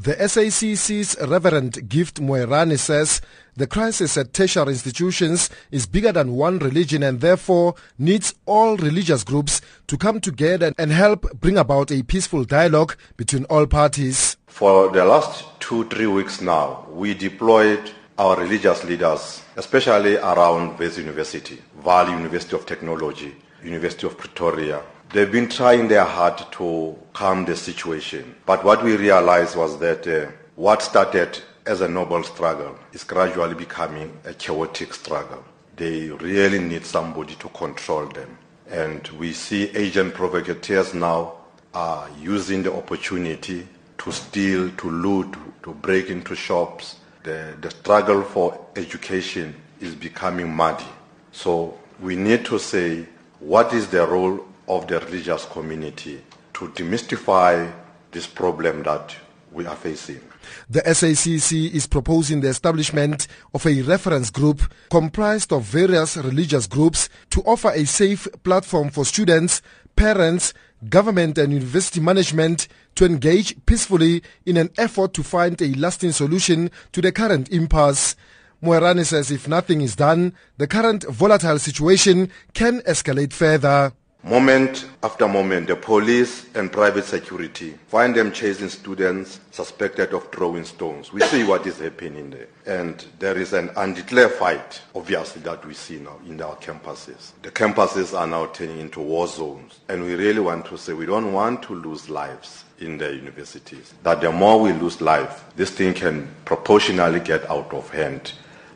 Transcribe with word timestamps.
The 0.00 0.14
SACC's 0.14 1.16
Reverend 1.26 1.88
Gift 1.88 2.20
Moerane 2.20 2.78
says 2.78 3.20
the 3.56 3.66
crisis 3.66 4.16
at 4.16 4.32
tertiary 4.32 4.68
institutions 4.68 5.50
is 5.72 5.86
bigger 5.86 6.12
than 6.12 6.36
one 6.36 6.60
religion 6.60 7.02
and 7.02 7.20
therefore 7.20 7.74
needs 7.98 8.32
all 8.46 8.76
religious 8.76 9.24
groups 9.24 9.60
to 9.88 9.96
come 9.98 10.20
together 10.20 10.72
and 10.78 10.92
help 10.92 11.40
bring 11.40 11.58
about 11.58 11.90
a 11.90 12.04
peaceful 12.04 12.44
dialogue 12.44 12.94
between 13.16 13.42
all 13.46 13.66
parties. 13.66 14.36
For 14.46 14.88
the 14.92 15.04
last 15.04 15.44
two, 15.58 15.88
three 15.88 16.06
weeks 16.06 16.40
now, 16.40 16.86
we 16.92 17.14
deployed 17.14 17.90
our 18.18 18.36
religious 18.36 18.84
leaders, 18.84 19.42
especially 19.56 20.16
around 20.16 20.78
Wits 20.78 20.96
University, 20.96 21.60
Vaal 21.82 22.08
University 22.08 22.54
of 22.54 22.66
Technology, 22.66 23.34
University 23.64 24.06
of 24.06 24.16
Pretoria, 24.16 24.80
They've 25.10 25.32
been 25.32 25.48
trying 25.48 25.88
their 25.88 26.04
hard 26.04 26.36
to 26.52 26.94
calm 27.14 27.46
the 27.46 27.56
situation. 27.56 28.34
But 28.44 28.62
what 28.62 28.84
we 28.84 28.94
realized 28.96 29.56
was 29.56 29.78
that 29.78 30.06
uh, 30.06 30.30
what 30.54 30.82
started 30.82 31.40
as 31.64 31.80
a 31.80 31.88
noble 31.88 32.22
struggle 32.22 32.78
is 32.92 33.04
gradually 33.04 33.54
becoming 33.54 34.18
a 34.26 34.34
chaotic 34.34 34.92
struggle. 34.92 35.42
They 35.76 36.10
really 36.10 36.58
need 36.58 36.84
somebody 36.84 37.36
to 37.36 37.48
control 37.48 38.06
them. 38.06 38.36
And 38.68 39.08
we 39.18 39.32
see 39.32 39.70
agent 39.70 40.12
provocateurs 40.12 40.92
now 40.92 41.36
are 41.72 42.10
using 42.20 42.62
the 42.62 42.74
opportunity 42.74 43.66
to 43.96 44.12
steal, 44.12 44.70
to 44.72 44.90
loot, 44.90 45.34
to 45.62 45.72
break 45.72 46.10
into 46.10 46.34
shops. 46.34 46.96
The, 47.22 47.56
the 47.62 47.70
struggle 47.70 48.22
for 48.22 48.66
education 48.76 49.54
is 49.80 49.94
becoming 49.94 50.54
muddy. 50.54 50.84
So 51.32 51.78
we 51.98 52.14
need 52.14 52.44
to 52.46 52.58
say 52.58 53.06
what 53.40 53.72
is 53.72 53.88
the 53.88 54.06
role 54.06 54.44
of 54.68 54.86
the 54.86 55.00
religious 55.00 55.44
community 55.46 56.20
to 56.54 56.68
demystify 56.68 57.72
this 58.10 58.26
problem 58.26 58.82
that 58.82 59.14
we 59.52 59.66
are 59.66 59.76
facing. 59.76 60.20
The 60.68 60.82
SACC 60.82 61.72
is 61.72 61.86
proposing 61.86 62.40
the 62.40 62.48
establishment 62.48 63.26
of 63.54 63.66
a 63.66 63.82
reference 63.82 64.30
group 64.30 64.62
comprised 64.90 65.52
of 65.52 65.62
various 65.62 66.16
religious 66.16 66.66
groups 66.66 67.08
to 67.30 67.42
offer 67.42 67.70
a 67.70 67.84
safe 67.84 68.28
platform 68.44 68.90
for 68.90 69.04
students, 69.04 69.62
parents, 69.96 70.54
government 70.88 71.38
and 71.38 71.52
university 71.52 72.00
management 72.00 72.68
to 72.94 73.04
engage 73.04 73.54
peacefully 73.66 74.22
in 74.46 74.56
an 74.56 74.70
effort 74.78 75.12
to 75.14 75.22
find 75.22 75.60
a 75.60 75.74
lasting 75.74 76.12
solution 76.12 76.70
to 76.92 77.00
the 77.00 77.12
current 77.12 77.48
impasse. 77.50 78.14
Moerane 78.62 79.04
says 79.04 79.30
if 79.30 79.48
nothing 79.48 79.80
is 79.80 79.96
done, 79.96 80.34
the 80.56 80.66
current 80.66 81.04
volatile 81.04 81.58
situation 81.58 82.30
can 82.54 82.80
escalate 82.82 83.32
further. 83.32 83.92
Moment 84.28 84.84
after 85.02 85.26
moment, 85.26 85.68
the 85.68 85.76
police 85.76 86.44
and 86.54 86.70
private 86.70 87.06
security 87.06 87.78
find 87.88 88.14
them 88.14 88.30
chasing 88.30 88.68
students 88.68 89.40
suspected 89.52 90.12
of 90.12 90.30
throwing 90.30 90.64
stones. 90.64 91.14
We 91.14 91.22
see 91.22 91.44
what 91.44 91.66
is 91.66 91.78
happening 91.78 92.28
there. 92.28 92.48
And 92.66 93.02
there 93.20 93.38
is 93.38 93.54
an 93.54 93.70
undeclared 93.74 94.32
fight, 94.32 94.82
obviously, 94.94 95.40
that 95.42 95.64
we 95.64 95.72
see 95.72 95.96
now 95.96 96.18
in 96.26 96.42
our 96.42 96.56
campuses. 96.56 97.32
The 97.40 97.50
campuses 97.50 98.12
are 98.12 98.26
now 98.26 98.44
turning 98.46 98.80
into 98.80 99.00
war 99.00 99.26
zones. 99.28 99.80
And 99.88 100.04
we 100.04 100.14
really 100.14 100.40
want 100.40 100.66
to 100.66 100.76
say 100.76 100.92
we 100.92 101.06
don't 101.06 101.32
want 101.32 101.62
to 101.62 101.74
lose 101.74 102.10
lives 102.10 102.64
in 102.80 102.98
the 102.98 103.14
universities. 103.14 103.94
That 104.02 104.20
the 104.20 104.30
more 104.30 104.60
we 104.60 104.74
lose 104.74 105.00
life, 105.00 105.42
this 105.56 105.70
thing 105.70 105.94
can 105.94 106.28
proportionally 106.44 107.20
get 107.20 107.48
out 107.50 107.72
of 107.72 107.88
hand. 107.88 108.32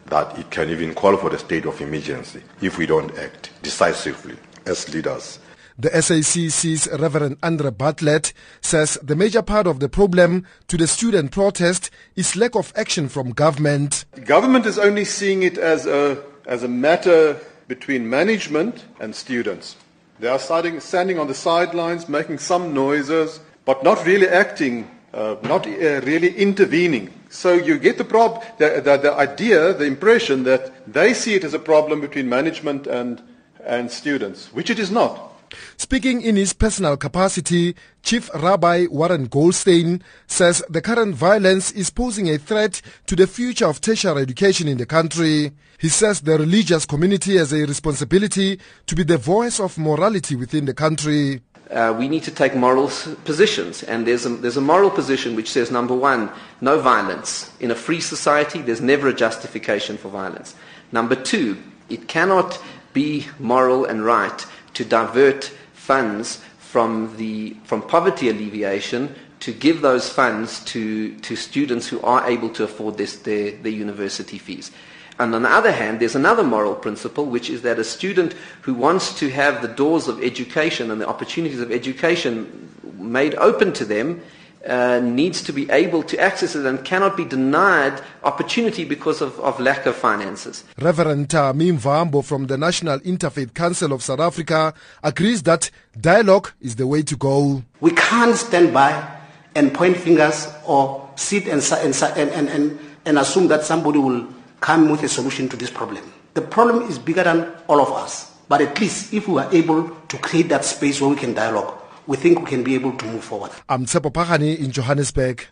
That 0.06 0.38
it 0.38 0.50
can 0.50 0.70
even 0.70 0.94
call 0.94 1.18
for 1.18 1.28
the 1.28 1.38
state 1.38 1.66
of 1.66 1.78
emergency 1.82 2.42
if 2.62 2.78
we 2.78 2.86
don't 2.86 3.14
act 3.18 3.50
decisively 3.62 4.36
as 4.66 4.92
leaders. 4.92 5.38
The 5.78 5.88
SACC's 5.88 6.88
Reverend 7.00 7.38
Andre 7.42 7.70
Bartlett 7.70 8.32
says 8.60 8.98
the 9.02 9.16
major 9.16 9.42
part 9.42 9.66
of 9.66 9.80
the 9.80 9.88
problem 9.88 10.46
to 10.68 10.76
the 10.76 10.86
student 10.86 11.32
protest 11.32 11.90
is 12.14 12.36
lack 12.36 12.54
of 12.54 12.72
action 12.76 13.08
from 13.08 13.30
government. 13.30 14.04
Government 14.24 14.66
is 14.66 14.78
only 14.78 15.04
seeing 15.04 15.42
it 15.42 15.56
as 15.56 15.86
a, 15.86 16.22
as 16.46 16.62
a 16.62 16.68
matter 16.68 17.40
between 17.68 18.08
management 18.08 18.84
and 19.00 19.14
students. 19.14 19.76
They 20.20 20.28
are 20.28 20.38
starting, 20.38 20.78
standing 20.80 21.18
on 21.18 21.26
the 21.26 21.34
sidelines, 21.34 22.08
making 22.08 22.38
some 22.38 22.74
noises, 22.74 23.40
but 23.64 23.82
not 23.82 24.04
really 24.04 24.28
acting, 24.28 24.90
uh, 25.14 25.36
not 25.42 25.66
uh, 25.66 26.00
really 26.02 26.36
intervening. 26.36 27.12
So 27.30 27.54
you 27.54 27.78
get 27.78 27.96
the, 27.96 28.04
prob- 28.04 28.44
the, 28.58 28.82
the, 28.84 28.98
the 28.98 29.12
idea, 29.14 29.72
the 29.72 29.86
impression 29.86 30.44
that 30.44 30.92
they 30.92 31.14
see 31.14 31.34
it 31.34 31.44
as 31.44 31.54
a 31.54 31.58
problem 31.58 32.02
between 32.02 32.28
management 32.28 32.86
and 32.86 33.22
and 33.64 33.90
students, 33.90 34.52
which 34.52 34.70
it 34.70 34.78
is 34.78 34.90
not. 34.90 35.32
Speaking 35.76 36.22
in 36.22 36.36
his 36.36 36.52
personal 36.52 36.96
capacity, 36.96 37.74
Chief 38.02 38.30
Rabbi 38.34 38.86
Warren 38.90 39.26
Goldstein 39.26 40.02
says 40.26 40.62
the 40.68 40.80
current 40.80 41.14
violence 41.14 41.72
is 41.72 41.90
posing 41.90 42.30
a 42.30 42.38
threat 42.38 42.80
to 43.06 43.16
the 43.16 43.26
future 43.26 43.66
of 43.66 43.80
tertiary 43.80 44.22
education 44.22 44.68
in 44.68 44.78
the 44.78 44.86
country. 44.86 45.52
He 45.78 45.88
says 45.88 46.20
the 46.20 46.38
religious 46.38 46.86
community 46.86 47.36
has 47.36 47.52
a 47.52 47.66
responsibility 47.66 48.60
to 48.86 48.94
be 48.94 49.02
the 49.02 49.18
voice 49.18 49.60
of 49.60 49.78
morality 49.78 50.36
within 50.36 50.64
the 50.64 50.74
country. 50.74 51.42
Uh, 51.70 51.94
we 51.98 52.06
need 52.06 52.22
to 52.22 52.30
take 52.30 52.54
moral 52.54 52.90
positions. 53.24 53.82
And 53.84 54.06
there's 54.06 54.26
a, 54.26 54.28
there's 54.28 54.58
a 54.58 54.60
moral 54.60 54.90
position 54.90 55.34
which 55.34 55.50
says, 55.50 55.70
number 55.70 55.94
one, 55.94 56.30
no 56.60 56.78
violence. 56.80 57.50
In 57.60 57.70
a 57.70 57.74
free 57.74 58.00
society, 58.00 58.60
there's 58.60 58.82
never 58.82 59.08
a 59.08 59.14
justification 59.14 59.96
for 59.96 60.08
violence. 60.08 60.54
Number 60.92 61.14
two, 61.14 61.56
it 61.88 62.08
cannot 62.08 62.60
be 62.92 63.26
moral 63.38 63.84
and 63.84 64.04
right 64.04 64.46
to 64.74 64.84
divert 64.84 65.44
funds 65.72 66.40
from, 66.58 67.16
the, 67.16 67.56
from 67.64 67.82
poverty 67.82 68.28
alleviation 68.28 69.14
to 69.40 69.52
give 69.52 69.82
those 69.82 70.08
funds 70.08 70.64
to, 70.64 71.16
to 71.16 71.34
students 71.34 71.88
who 71.88 72.00
are 72.02 72.28
able 72.28 72.48
to 72.50 72.64
afford 72.64 72.96
this, 72.96 73.16
their, 73.16 73.50
their 73.50 73.72
university 73.72 74.38
fees. 74.38 74.70
And 75.18 75.34
on 75.34 75.42
the 75.42 75.50
other 75.50 75.72
hand, 75.72 76.00
there's 76.00 76.14
another 76.14 76.42
moral 76.42 76.74
principle, 76.74 77.26
which 77.26 77.50
is 77.50 77.62
that 77.62 77.78
a 77.78 77.84
student 77.84 78.34
who 78.62 78.74
wants 78.74 79.18
to 79.18 79.30
have 79.30 79.60
the 79.60 79.68
doors 79.68 80.08
of 80.08 80.22
education 80.22 80.90
and 80.90 81.00
the 81.00 81.08
opportunities 81.08 81.60
of 81.60 81.70
education 81.70 82.70
made 82.98 83.34
open 83.34 83.72
to 83.74 83.84
them 83.84 84.22
uh, 84.66 85.00
needs 85.00 85.42
to 85.42 85.52
be 85.52 85.70
able 85.70 86.02
to 86.04 86.18
access 86.18 86.54
it 86.54 86.64
and 86.66 86.84
cannot 86.84 87.16
be 87.16 87.24
denied 87.24 88.00
opportunity 88.22 88.84
because 88.84 89.20
of, 89.20 89.38
of 89.40 89.58
lack 89.58 89.86
of 89.86 89.96
finances. 89.96 90.64
Reverend 90.78 91.28
Tamim 91.28 91.76
Vambo 91.76 92.22
from 92.22 92.46
the 92.46 92.56
National 92.56 92.98
Interfaith 93.00 93.54
Council 93.54 93.92
of 93.92 94.02
South 94.02 94.20
Africa 94.20 94.72
agrees 95.02 95.42
that 95.44 95.70
dialogue 96.00 96.50
is 96.60 96.76
the 96.76 96.86
way 96.86 97.02
to 97.02 97.16
go. 97.16 97.62
We 97.80 97.90
can't 97.92 98.36
stand 98.36 98.72
by 98.72 99.18
and 99.54 99.74
point 99.74 99.96
fingers 99.96 100.48
or 100.66 101.10
sit 101.16 101.46
and, 101.48 101.62
and, 101.72 102.30
and, 102.30 102.48
and, 102.48 102.78
and 103.04 103.18
assume 103.18 103.48
that 103.48 103.64
somebody 103.64 103.98
will 103.98 104.26
come 104.60 104.88
with 104.90 105.02
a 105.02 105.08
solution 105.08 105.48
to 105.48 105.56
this 105.56 105.70
problem. 105.70 106.12
The 106.34 106.42
problem 106.42 106.88
is 106.88 106.98
bigger 106.98 107.24
than 107.24 107.52
all 107.68 107.80
of 107.80 107.90
us. 107.92 108.30
But 108.48 108.60
at 108.60 108.80
least 108.80 109.12
if 109.12 109.28
we 109.28 109.40
are 109.40 109.52
able 109.52 109.88
to 109.88 110.18
create 110.18 110.48
that 110.50 110.64
space 110.64 111.00
where 111.00 111.10
we 111.10 111.16
can 111.16 111.34
dialogue, 111.34 111.81
we 112.06 112.16
think 112.16 112.40
we 112.40 112.46
can 112.46 112.62
be 112.64 112.74
able 112.74 112.92
to 112.96 113.06
move 113.06 113.24
forward. 113.24 113.50
I'm 113.68 113.86
Tshepo 113.86 114.12
Phagane 114.12 114.58
in 114.58 114.70
Johannesburg. 114.72 115.46